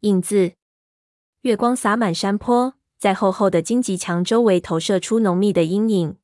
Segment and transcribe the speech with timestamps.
[0.00, 0.52] 影子。
[1.42, 6.16] 月光洒满山坡，在厚厚的荆棘墙周围投射出浓密的阴影。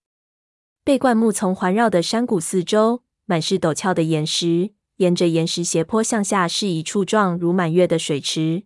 [0.82, 8.62] 被灌木丛环绕的山谷四周，满是陡峭的岩石，沿着岩石斜坡向下是一处状如满月的水池。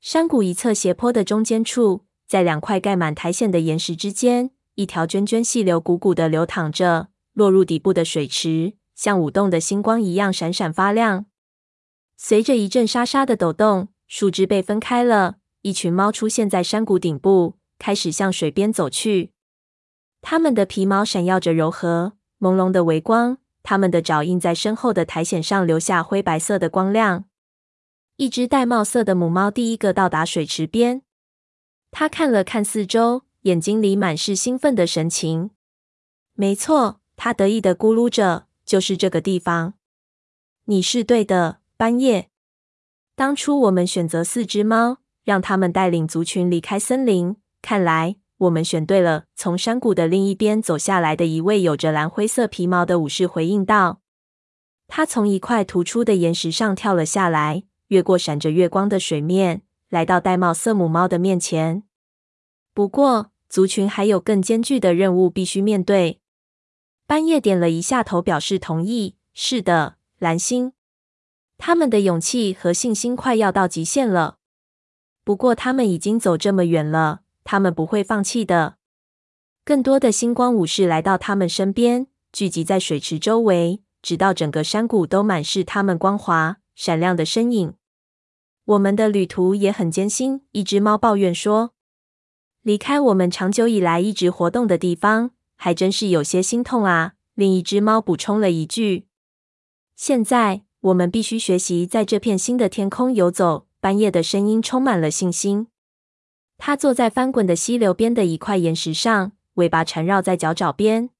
[0.00, 11.26] 山谷一侧斜坡的中间处，在两块盖满苔藓的岩石之间，一条涓涓细流汩汩地流淌着，落入底部的水池，像舞动的星光一样闪闪发亮。
[12.16, 15.36] 随着一阵沙沙的抖动，树枝被分开了。
[15.62, 19.32] 一群猫出现在山谷顶部，开始向水边走去。
[20.20, 27.24] 它们的皮毛闪耀着柔和、朦胧的微光，它们的爪印在身后的苔藓上留下灰白色的光亮。
[28.16, 31.00] 一只玳瑁色的母猫第一个到达水池边，
[31.90, 35.52] 它看了看四周，眼睛里满是兴奋的神情。
[36.34, 39.72] 没错，它得意地咕噜着：“就是这个地方。”
[40.66, 42.28] 你是对的，斑叶。
[43.14, 44.98] 当初我们选择四只猫。
[45.24, 47.36] 让他们带领族群离开森林。
[47.60, 49.26] 看来我们选对了。
[49.36, 54.00] 从山谷的另一边走下来的一位有着蓝灰色皮毛的武士回应道
[54.88, 61.84] ：“他从一块突出的岩石上跳了下来，越过闪着月光的水面，来到玳瑁色母猫的面前。
[62.74, 66.18] 不过，族群还有更艰巨的任务必须面对。”
[67.06, 70.72] 斑叶点了一下头，表示同意：“是的，蓝星。
[71.64, 74.38] 他们的勇气和信心快要到极限了。”
[75.22, 78.78] 不过，他们已经走这么远了，他们不会放弃的。
[79.64, 87.74] 更多的星光武士来到他们身边，聚集在水池周围，直到整个山谷都满是他们光滑闪亮的身影。
[88.64, 91.74] 我们的旅途也很艰辛，一只猫抱怨说
[92.62, 99.06] ：“离开我们长久以来一直活动的地方，还真是有些心痛啊。”另一只猫补充了一句
[99.94, 105.66] ：“现在我们必须学习在这片新的天空游走。”半夜的声音充满了信心。
[106.56, 111.10] 他坐在翻滚的溪流边的一块岩石上，尾巴缠绕在脚爪边。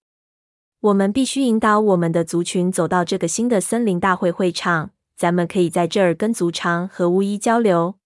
[0.79, 4.93] 我们必须引导我们的族群走到这个新的森林大会会场。
[5.17, 7.97] 咱们可以在这儿跟族长和巫医交流。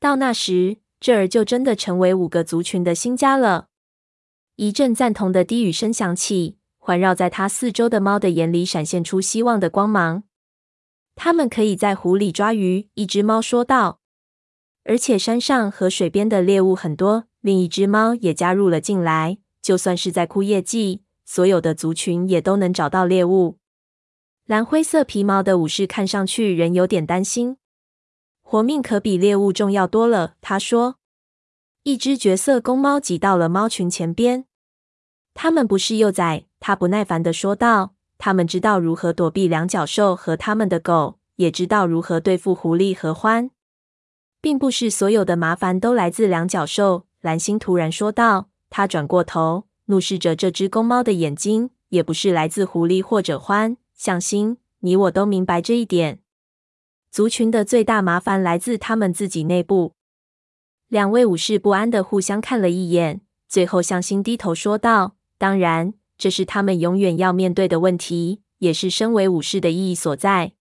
[0.00, 3.68] 到那时，这儿就真的成为五个族群的新家了。
[4.56, 10.22] 一阵赞同的低语声响起，环绕在他四周的猫的眼里闪现出希望的光芒。
[11.16, 14.00] 他们可以在湖里抓鱼，一只猫说道。
[14.84, 17.24] 而且山上和水边的猎物很多。
[17.40, 19.38] 另一只猫也加入了进来。
[19.60, 23.58] 就算是在枯叶季，所有的族群也都能找到猎物。
[24.44, 27.56] 蓝灰色皮毛的武士看上去仍有点担心。
[28.42, 30.98] 活命可比猎物重要多了，他说。
[31.82, 34.44] 一只绝色公猫挤到了猫群前边。
[35.34, 37.95] 他们不是幼崽，他不耐烦地说道。
[38.18, 43.50] 他们知道如何躲避两脚兽和他们的狗，也知道如何对付狐狸和獾。
[44.40, 48.48] 并不是所有的麻烦都来自两脚兽，蓝星突然说道。
[48.70, 51.70] 他转过头，怒视着这只公猫的眼睛。
[51.88, 53.76] 也不是来自狐狸或者獾。
[53.94, 56.18] 向心，你我都明白这一点。
[57.10, 59.94] 族群的最大麻烦来自他们自己内部。
[60.88, 70.52] 两位武士不安地互相看了一眼，最后向心低头说道：“当然。”这是他们永远要面对的问题，也是身为武士的意义所在。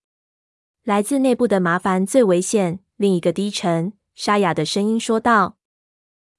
[0.83, 2.79] 来自内部的麻烦最危险。
[2.97, 5.57] 另一个低沉沙哑的声音说道。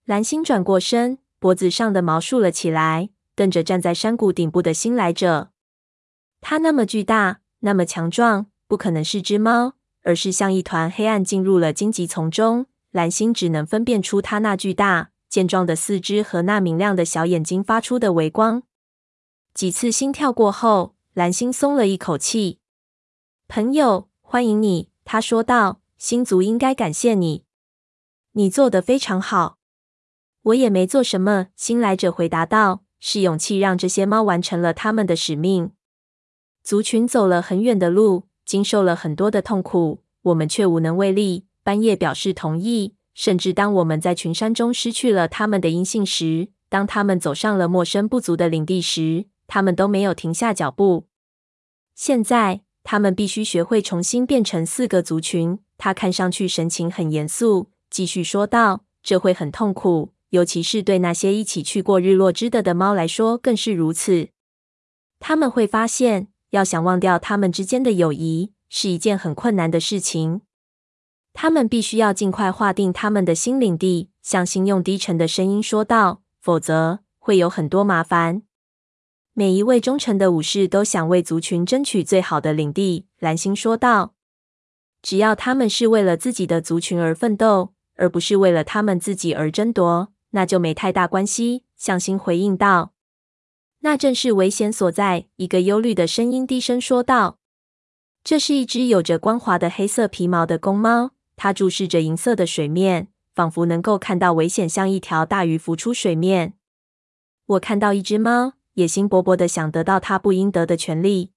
[0.07, 5.51] 蓝星转过身，脖子上的毛竖了起来，瞪着站在山谷顶部的新来者。
[6.41, 12.67] 他那么巨大，那么强壮，不可能是只猫，而是像一团黑暗进入了荆棘丛中。
[12.93, 18.63] 蓝星只能分辨出他那巨大健壮的四肢和那明亮的小眼睛发出的微光。
[19.57, 22.59] 几次心跳过后，蓝星松了一口气。
[23.49, 25.81] 朋友，欢迎你，他说道。
[25.97, 27.45] 星族应该感谢你，
[28.33, 29.57] 你做的非常好。
[30.43, 32.83] 我也没做什么，新来者回答道。
[33.01, 35.71] 是勇气让这些猫完成了他们的使命。
[36.63, 41.47] 族群走了很远的路，经受了很多的痛苦，我们却无能为力。
[41.63, 42.95] 斑叶表示同意。
[43.15, 51.07] 甚至当我们在群山中失去了他们的音信时，当他们走上了陌生不足的领地时，他们都没有停下脚步。
[51.95, 55.59] 现在，他们必须学会重新变成四个族群。
[55.79, 64.29] 他看上去神情很严肃，继续说道：“这会很痛苦，尤其是对那些一起去过日落之的的猫来说更是如此。
[65.21, 70.43] 他们会发现，要想忘掉他们之间的友谊是一件很困难的事情。
[71.35, 78.43] 他们必须要尽快划定他们的新领地。”向心用低沉的声音说道：“否则会有很多麻烦。”
[79.39, 84.15] 每一位忠诚的武士都想为族群争取最好的领地，蓝星说道。
[85.03, 91.65] 只要他们是为了自己的族群而奋斗，而不是为了他们自己而争夺，那就没太大关系。
[91.77, 92.95] 向心回应道
[93.81, 97.39] ：“那正是危险所在。”一个忧虑的声音低声说道
[98.25, 106.55] ：“这是一只有着光滑的黑色皮毛的公猫，它注视着银色的水面，仿佛能够看到危险像一条大鱼浮出水面。
[107.45, 111.33] 我看到一只猫，野心勃勃的想得到它不应得的权利，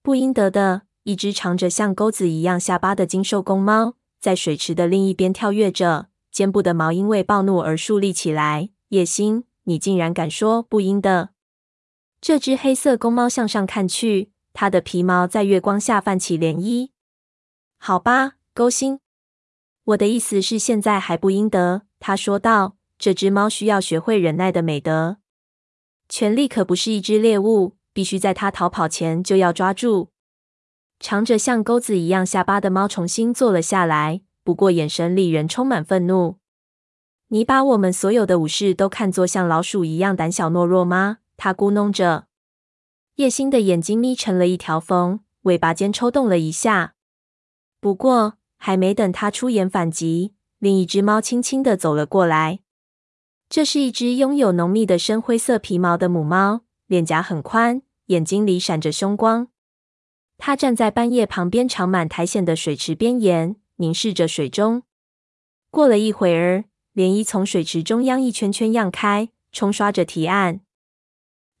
[0.00, 8.68] 不应得的。”一只长着像钩子一样下巴的精瘦公猫，在水池的另一边跳跃着，肩部的毛因为暴怒而竖立起来。
[8.88, 11.30] 野心，你竟然敢说不应的！
[12.20, 16.90] 这只黑色公猫向上看去，它的皮毛在月光下泛起涟漪。
[17.78, 19.00] 好吧，勾心，
[19.84, 21.82] 我的意思是现在还不应得。
[21.98, 25.16] 他说道：“这只猫需要学会忍耐的美德。
[26.08, 30.10] 权力可不是一只猎物，必须在它逃跑前就要抓住。”
[31.00, 36.38] 长着像钩子一样下巴的猫重新坐了下来，不过眼神里仍充满愤怒。
[37.28, 41.18] 你把我们所有的武士都看作像老鼠一样胆小懦弱吗？
[41.36, 42.26] 他咕哝着。
[43.16, 46.94] 叶星的眼睛眯成了一条缝，尾巴尖抽动了一下。
[47.80, 52.60] 不过还没等他出言反击，另一只猫轻轻地走了过来。
[53.48, 59.48] 这是一只拥有浓密的深灰色皮毛的母猫，脸颊很宽，眼睛里闪着凶光。
[60.36, 64.82] 它站在半夜旁边长满苔藓的水池边沿，凝视着水中。
[65.70, 66.64] 过了一会儿，
[66.94, 70.60] 涟漪从水池中央一圈圈漾开，冲刷着堤岸。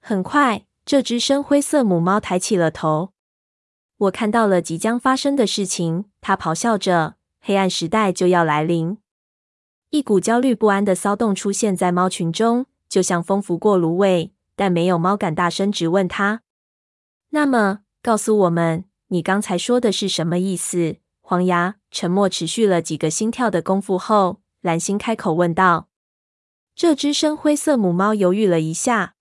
[0.00, 3.14] 很快，这只深灰色母猫抬起了头。
[3.96, 8.98] 我看到了即将发生的事情，它咆哮着：“黑暗时代就要来临！”
[9.90, 16.42] 一股焦虑不安的骚动出现在猫群中，就像风拂过芦苇，但没有猫敢大声质问它。
[17.30, 20.96] 那么，告诉我们，你刚才说的是什么意思？
[21.22, 25.88] 黄牙沉默持续了几个心跳的功夫后，蓝星开口问道。
[26.74, 29.14] 这只深灰色母猫犹豫了一下，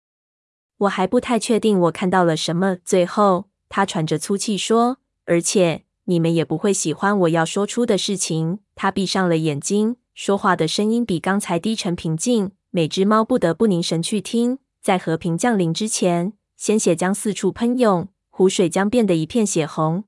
[0.80, 2.76] 我还不太确定我看到了什么。
[2.84, 12.50] 最后，他喘着粗气说：“而且你们也不会喜欢我要说出的事情。”他闭上了眼睛，说话的声音比刚才低沉平静。
[12.72, 18.08] 每只猫不得不凝神去听，在和平降临之前，鲜血将四处喷涌。
[18.32, 20.06] 湖水将变得一片血红，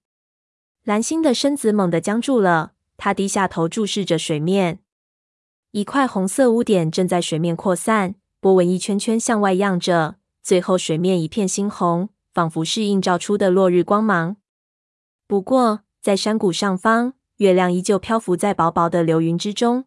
[0.83, 2.71] 蓝星的身子猛地僵住了。
[2.97, 4.79] 他低下头注视着水面，
[5.71, 14.37] 一块红色污点正在水面扩散，波纹一圈圈向外漾着，最后水面一片猩红，仿佛是映照出的落日光芒。
[15.27, 19.85] 不过，在山谷上方，月亮依旧漂浮在薄薄的流云之中。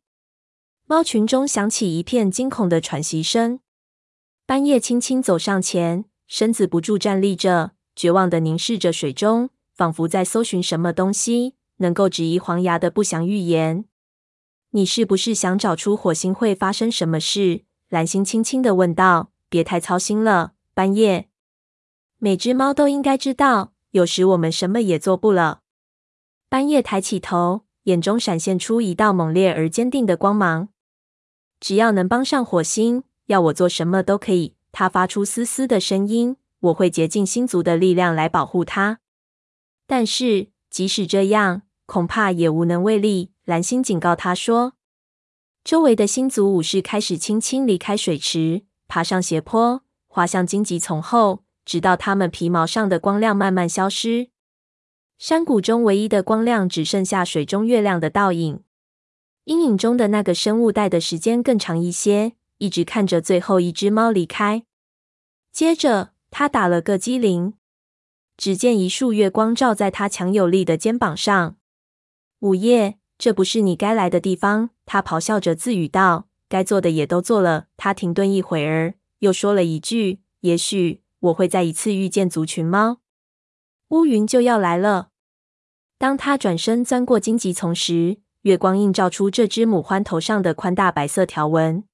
[0.92, 3.60] 猫群中响起一片惊恐的喘息声。
[4.44, 7.70] 斑叶轻轻走上前，身子不住站立着。
[7.96, 13.86] 绝望地凝视着水中，仿佛在搜寻什么东西，能够质疑黄牙的不祥预言。
[14.72, 17.64] 你是不是想找出火星会发生什么事？
[17.88, 19.30] 蓝星轻轻地问道。
[19.48, 21.30] 别太操心了，斑夜。
[22.18, 25.62] 每只猫都应该知道，有时我们什么也做不了。
[26.50, 30.68] 斑夜抬起头，眼中闪现出一道猛烈而坚定的光芒。
[31.62, 34.56] 只要能帮上火星，要我做什么都可以。
[34.72, 36.36] 他发出嘶嘶的声音。
[36.62, 39.00] 我会竭尽星族的力量来保护它，
[39.84, 43.32] 但是即使这样，恐怕也无能为力。
[43.44, 44.74] 蓝星警告他说
[45.64, 54.28] ：“周围的星族武士开始轻轻离开水池，爬上斜坡，滑向荆棘丛后，直到他们皮毛上的光亮慢慢消失。
[55.18, 58.62] 山谷中唯一的光亮只剩下水中月亮的倒影。
[59.44, 64.64] 阴影中的那个生物待的时间更长一些，一直看着最后一只猫离开。
[65.52, 67.52] 接着。”他打了个激灵，
[68.38, 71.56] 只见一束月光照在他强有力的肩膀上。
[72.38, 74.70] 午夜，这不是你该来的地方。
[74.86, 83.02] 他咆哮着自语道：“该做的也都做了。”他停顿一会儿，又说了一句：“也许我会再一次遇见族群猫。”
[83.92, 85.10] 乌云就要来了。
[85.98, 91.84] 当他转身钻过荆棘丛时，月光映照出这只母獾头上的宽大白色条纹。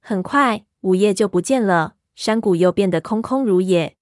[0.00, 1.96] 很快，午夜就不见了。
[2.14, 3.97] 山谷又变得空空如也。